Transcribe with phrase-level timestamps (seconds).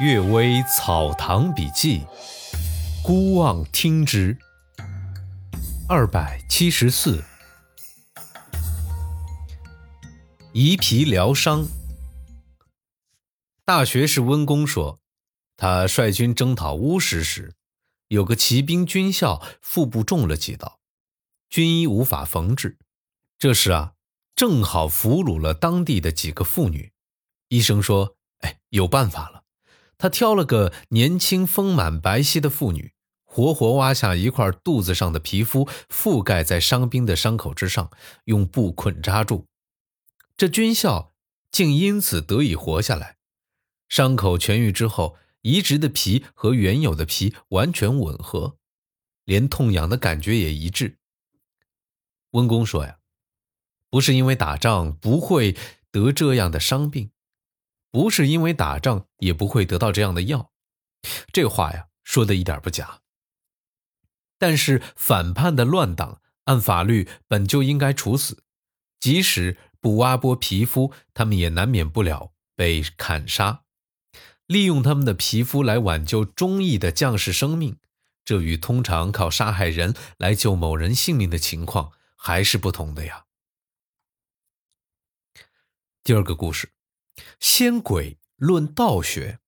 [0.02, 2.00] 《岳微草堂笔记》，
[3.04, 4.38] 孤望听之。
[5.86, 7.22] 二百七十四，
[10.54, 11.66] 夷皮疗伤。
[13.66, 14.98] 大学士温公说，
[15.58, 17.54] 他率军征讨乌石时，
[18.08, 20.80] 有个骑兵军校腹部中了几刀，
[21.50, 22.78] 军医无法缝制。
[23.38, 23.92] 这时啊，
[24.34, 26.92] 正好俘虏了当地的几个妇女。
[27.48, 29.41] 医生说：“哎，有办法了。”
[30.02, 37.88] 他挑了个年轻丰满白皙的妇女，活活挖下一块肚子上的皮肤，覆盖在伤兵的伤口之上，
[38.24, 39.46] 用布捆扎住。
[40.36, 41.12] 这军校
[41.52, 43.18] 竟因此得以活下来。
[43.88, 48.56] 伤口痊愈之后，移植的皮和原有的皮完全吻合，
[49.24, 50.98] 连痛痒的感觉也一致。
[52.32, 52.98] 温公说：“呀，
[53.88, 55.54] 不是因为打仗不会
[55.92, 57.12] 得这样的伤病。”
[57.92, 60.50] 不是因为打仗也不会得到这样的药，
[61.30, 63.02] 这话呀说的一点不假。
[64.38, 68.42] 但是反叛的乱党按法律本就应该处死，
[68.98, 73.64] 即使不挖剥皮肤，他们也难免不了被砍杀。
[74.46, 77.78] 利用他们的皮肤来挽救忠义的将士生命，
[78.24, 83.26] 这与通常靠杀害人来救某人性命的情况还是不同的呀。
[86.02, 86.72] 第二个故事。
[87.40, 89.40] 仙鬼论道学。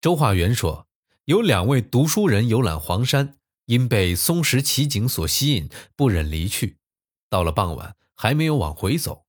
[0.00, 0.86] 周化元说，
[1.24, 6.78] 有两位读书人游览黄山，因被松石奇景所吸引，不忍离去。
[7.28, 9.26] 到了傍晚，还没有往回走。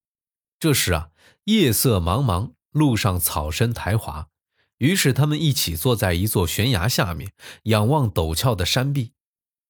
[0.60, 1.10] 这时啊，
[1.46, 4.30] 夜色茫茫，路上草深苔滑，
[4.78, 7.32] 于是他们一起坐在一座悬崖下面，
[7.64, 9.14] 仰望陡峭的山壁。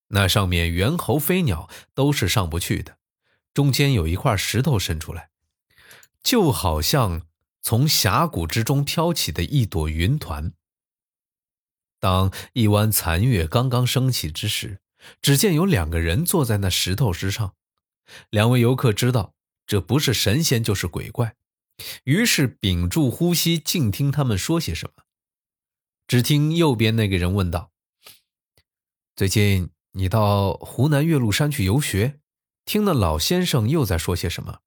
[0.09, 2.97] 那上面猿猴飞鸟都是上不去的，
[3.53, 5.29] 中间有一块石头伸出来，
[6.27, 7.21] 就好像。
[7.63, 10.53] 从峡谷之中飘起的一朵云团。
[11.99, 14.79] 当一弯残月刚刚升起之时，
[15.21, 17.55] 只见有两个人坐在那石头之上。
[18.29, 19.33] 两位游客知道
[19.65, 21.35] 这不是神仙就是鬼怪，
[22.05, 25.03] 于是屏住呼吸，静听他们说些什么。
[26.07, 27.71] 只听右边那个人问道
[29.13, 32.21] ：“最近你到湖南岳麓山去游学，
[32.63, 34.59] 听那老先生又在说些什么？”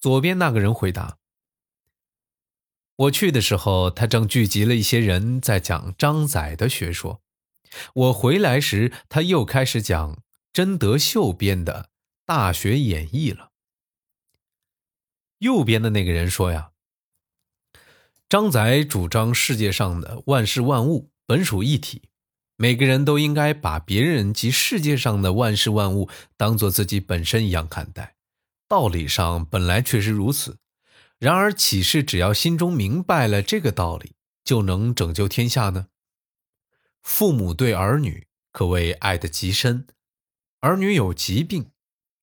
[0.00, 1.18] 左边那个人回答
[2.96, 7.20] ：“我去的时候，他正聚集了一些人在讲张载的学说。
[7.92, 10.22] 我回来时，他又开始讲
[10.54, 11.82] 甄德秀编的
[12.24, 13.50] 《大学演义》了。”
[15.40, 16.70] 右边的那个人说：“呀，
[18.26, 22.08] 张载主张世界上的万事万物本属一体，
[22.56, 26.08] 每个人都应该把别人及世界上的万事万物
[26.38, 28.16] 当做自己本身一样看待。”
[28.70, 30.58] 道理上本来确实如此，
[31.18, 34.14] 然而岂是只要心中明白了这个道理，
[34.44, 35.88] 就能拯救天下呢？
[37.02, 39.88] 父母对儿女可谓爱得极深，
[40.60, 41.72] 儿女有疾病，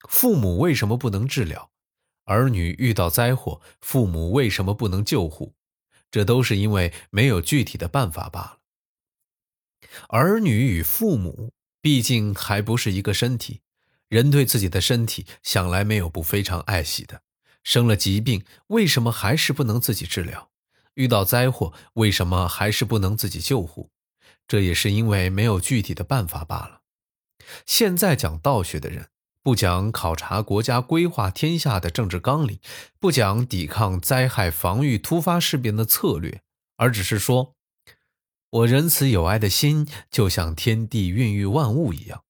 [0.07, 1.69] 父母为什么不能治疗？
[2.23, 5.53] 儿女遇到灾祸，父母为什么不能救护？
[6.09, 8.59] 这都是因为没有具体的办法罢了。
[10.07, 13.59] 儿女与父母毕竟还不是一个身体。
[14.09, 17.21] 人对自己的身体想来没有不非常爱惜的，
[17.63, 20.49] 生了疾病，为什么还是不能自己治疗？
[20.93, 23.91] 遇到灾祸，为什么还是不能自己救护？
[24.47, 26.81] 这也是因为没有具体的办法罢了。
[27.65, 29.09] 现在讲道学的人，
[29.43, 32.59] 不讲考察国家规划天下的政治纲领，
[32.99, 36.41] 不讲抵抗灾害、防御突发事变的策略，
[36.77, 37.55] 而只是说，
[38.49, 42.23] 我仁慈有爱的心，就像天地孕育万物一样。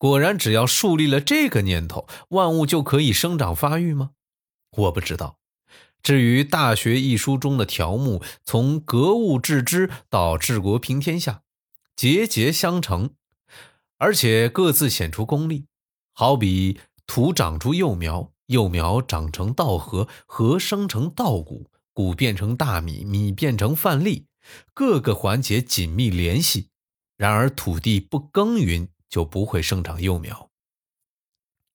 [0.00, 4.12] 果然，只要树立了这个念头，万物就可以生长发育吗？
[4.70, 5.36] 我不知道。
[6.02, 11.42] 至于《大学》一书中的条目，从格物致知到治国平天下，
[11.94, 13.10] 节节相承，
[13.98, 15.66] 而且各自显出功力。
[16.14, 24.24] 好比土长出幼苗，幼苗长成稻禾，禾生成稻谷，谷变成大米，米变成饭粒，
[24.72, 26.70] 各个环节紧密联系。
[27.18, 28.88] 然而土地不耕耘。
[29.10, 30.48] 就不会生长幼苗，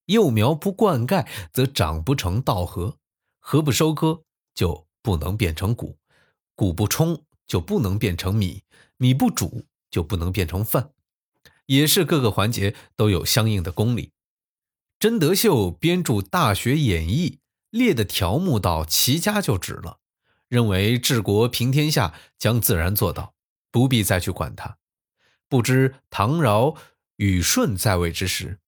[0.06, 2.98] 幼苗不灌溉则长不成稻禾，
[3.42, 4.24] 禾不收割
[4.56, 5.98] 就不能变成谷，
[6.56, 8.64] 谷不充就不能变成米，
[8.96, 10.92] 米不煮就不能变成饭，
[11.66, 14.14] 也是各个环节都有相应的公理。
[14.98, 17.30] 真德秀编著《大学演义》，
[17.70, 20.00] 列的条目到齐家就止了，
[20.48, 23.34] 认为治国平天下将自然做到，
[23.72, 24.78] 不必再去管它。
[25.50, 26.76] 不知唐尧。
[27.18, 28.60] 禹舜在位之时，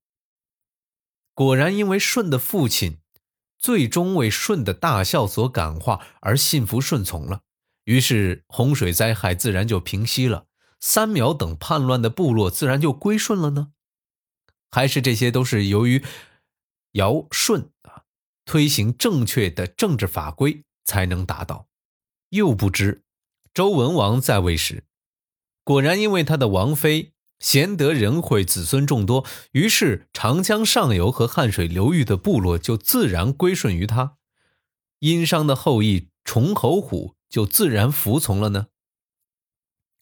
[1.34, 3.00] 果然因为舜的父亲
[3.58, 7.42] 最终为舜的大孝所感化而信服顺从了，
[7.84, 10.46] 于是洪水灾害自然就平息了，
[10.80, 13.74] 三苗等叛乱的部落自然就归顺了呢？
[14.72, 16.04] 还是这些都是由于
[16.94, 18.04] 尧舜啊
[18.46, 21.68] 推行正确的政治法规才能达到？
[22.30, 23.04] 又不知
[23.54, 24.86] 周文王在位时，
[25.66, 27.12] 果然因为他的王妃。
[27.40, 34.18] 贤德仁惠，子孙众多，于是长江上游和汉水流域的部落就自然归顺于他。
[35.00, 38.68] 殷商的后裔崇侯虎就自然服从了呢？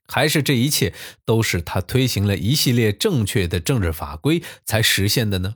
[0.07, 0.93] 还是这一切
[1.25, 5.55] 都是他推行了一系列正确的政治法规才实现的呢？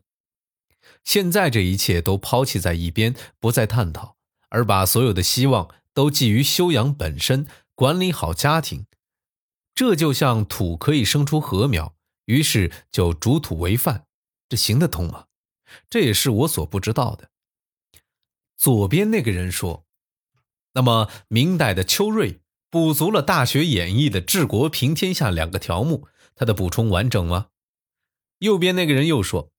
[1.03, 4.17] 现在这一切都抛弃在一边，不再探讨，
[4.49, 8.85] 而把所有的希望都寄于修养本身，管理好家庭。
[9.79, 11.95] 这就像土可以生出禾苗，
[12.25, 14.07] 于是就煮土为饭，
[14.49, 15.27] 这行得通吗？
[15.89, 17.29] 这也是我所不知道的。
[18.57, 19.85] 左边那个人说
[20.75, 27.47] ：“那么明代的邱瑞补足了《大学演义》的治国平天下两个条目，他的补充完整吗？”
[28.39, 29.53] 右边那个人又说：“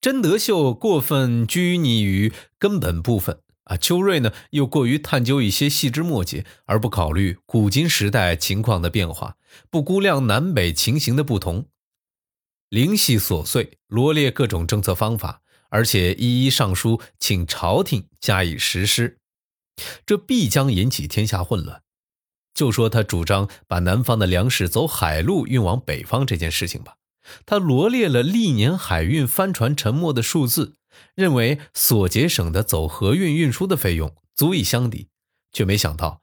[0.00, 9.36] 真德秀过分拘泥于根本部分。”啊，邱瑞呢又过于探究一些细枝末节，而不考虑古今时代情况的变化，
[9.70, 11.66] 不估量南北情形的不同，
[12.68, 19.18] 零细琐碎罗列各种政策方法，而且一一上书请朝廷加以实施，
[20.04, 21.82] 这必将引起天下混乱。
[22.52, 26.96] 就说他主张把南方的粮食走海路运往北方这件事情吧，
[27.46, 30.74] 他罗列了历年海运帆船沉没的数字。
[31.14, 35.08] 认为所节省的走河运运输的费用足以相抵，
[35.52, 36.22] 却没想到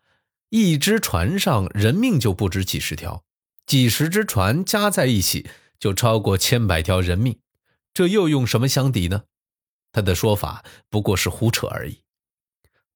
[0.50, 3.24] 一只船上人命就不止几十条，
[3.66, 5.50] 几十只船加在一起
[5.80, 7.40] 就超过千百条人命，
[7.94, 9.24] 这又用什么相抵呢？
[9.92, 12.02] 他的说法不过是胡扯而已。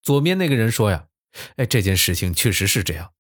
[0.04, 1.06] 左边那个人说呀，
[1.56, 3.12] 哎，这件事情确实是这样。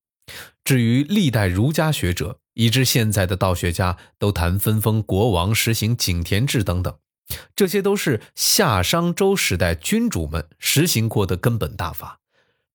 [0.63, 6.97] 至于历代儒家学者，以至现在的道学家，都谈分封国王、实行井田制等等。
[7.55, 12.19] 这些都是夏商周时代君主们实行过的根本大法，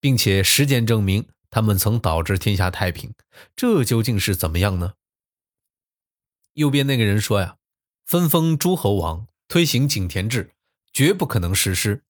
[0.00, 3.12] 并且实践证明他们曾导致天下太平。
[3.54, 4.94] 这究竟是怎么样呢？
[6.54, 7.56] 右边那个人说呀，
[8.06, 10.52] 分封诸侯王，推行井田制，
[10.92, 12.02] 绝不可能实施。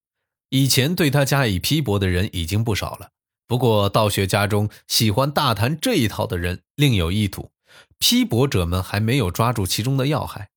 [0.51, 3.11] 以前对他加以批驳的人已经不少了，
[3.49, 7.51] 不过道学家中喜欢大谈这一套的人另有意图，
[7.99, 10.51] 批驳者们还没有抓住其中的要害。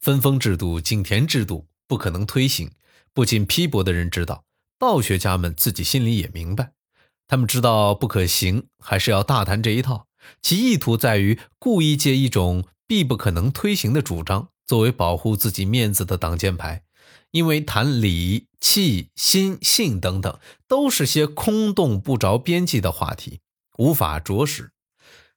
[0.00, 2.70] 分封制度、井田制度不可能推行，
[3.12, 4.44] 不仅批驳的人知道，
[4.78, 6.72] 道学家们自己心里也明白。
[7.28, 10.06] 他们知道不可行，还是要大谈这一套，
[10.40, 16.82] 其意图在于故意借一种必不可能推行的主张，作为保护自己面子的挡箭牌。
[17.32, 23.40] 因为谈理、气、心、性等等，都是些空洞不着边际的话题，
[23.78, 24.70] 无法着实。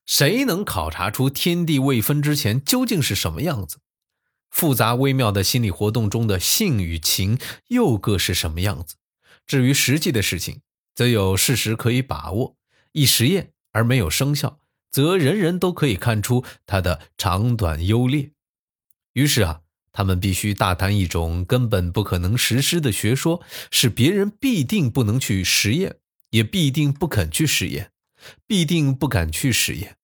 [0.06, 3.80] 谁能考察出天地未分之前究竟是什么样子？
[4.50, 7.38] 复杂微妙的心理活动中的性与情
[7.68, 8.96] 又各是什么样子？
[9.46, 10.62] 至于实际的事情，
[10.94, 12.56] 则有事实可以把握；
[12.92, 14.60] 一实验而没有生效，
[14.92, 18.32] 则人人都可以看出它的长短优劣。
[19.14, 19.62] 于是啊，
[19.92, 23.42] 他们必须大谈一种根本不可能实施的学说，
[23.72, 25.98] 使别人必定不能去实验，
[26.32, 27.92] 也必定不肯去实验，
[28.46, 29.98] 必定不敢去实验，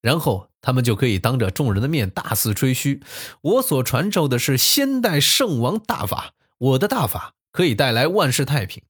[0.00, 0.47] 然后。
[0.60, 3.00] 他们就可以当着众人的面大肆吹嘘，
[3.40, 8.82] 我所传授的是先代圣王大法，我的大法可以带来万世太平。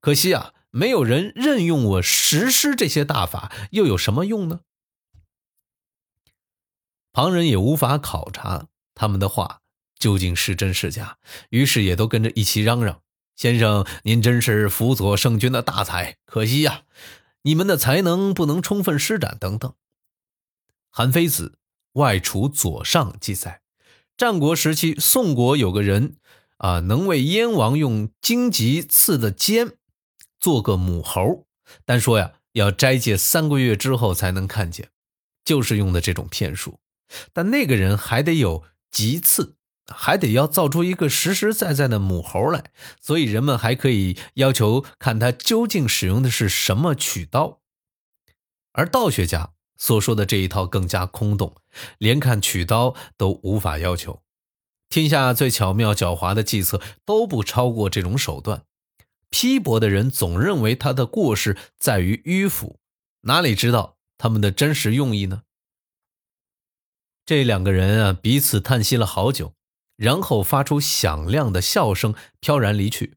[0.00, 4.60] 可惜啊，没有人任用我实施这些大法，又有什么用呢？
[7.12, 9.60] 旁人也无法考察他们的话
[9.96, 11.18] 究竟是真是假，
[11.50, 13.00] 于是也都跟着一起嚷嚷
[13.36, 16.82] ：“先生，您真是辅佐圣君的大才，可惜呀，
[17.42, 19.72] 你们的才能不能充分施展，等等。”
[20.96, 21.58] 韩非子
[21.94, 23.62] 外储左上记载，
[24.16, 26.14] 战国时期宋国有个人
[26.58, 29.72] 啊，能为燕王用荆棘刺的尖
[30.38, 31.48] 做个母猴，
[31.84, 34.90] 但说呀要斋戒三个月之后才能看见，
[35.44, 36.78] 就是用的这种骗术。
[37.32, 39.56] 但那个人还得有棘刺，
[39.92, 42.70] 还得要造出一个实实在在的母猴来，
[43.00, 47.60] 所以人们还可以要求看他究竟使用的是什么取刀，
[48.70, 49.53] 而道学家。
[49.76, 51.56] 所说的这一套更加空洞，
[51.98, 54.22] 连看取刀都无法要求。
[54.88, 58.64] 天下最巧妙狡猾的计策都不超过这种手段。
[59.30, 62.78] 批驳的人总认为他的过失在于迂腐，
[63.22, 65.42] 哪里知道他们的真实用意呢？
[67.26, 69.54] 这两个人啊，彼此叹息了好久，
[69.96, 73.16] 然后发出响亮的笑声，飘然离去。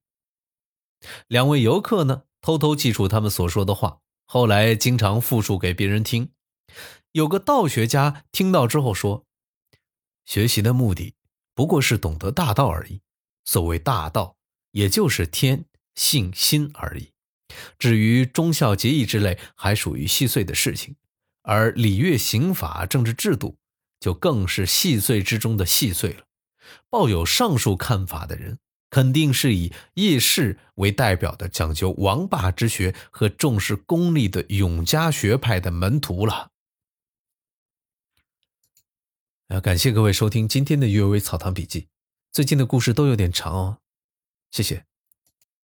[1.27, 6.31] 两位游客呢，偷偷记住他们所说的话，后来经常复述给别人听。
[7.11, 9.25] 有个道学家听到之后说
[10.25, 11.15] ：“学习的目的
[11.53, 13.01] 不过是懂得大道而已。
[13.45, 14.37] 所谓大道，
[14.71, 15.65] 也就是天、
[15.95, 17.11] 性、心而已。
[17.79, 20.95] 至于忠孝节义之类，还属于细碎的事情。
[21.43, 23.57] 而礼乐刑法、政治制度，
[23.99, 26.23] 就更是细碎之中的细碎了。
[26.89, 36.51] 抱有上述看法的人。”肯定是以叶氏为代表的讲究王霸之学和重视功利的永嘉学派的门徒了。
[39.47, 41.81] 啊，感谢各位收听今天的《阅微草堂笔记》。
[42.33, 43.77] 最近的故事都有点长哦，
[44.51, 44.85] 谢谢。